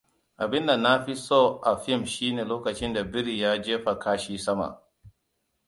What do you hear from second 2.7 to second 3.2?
da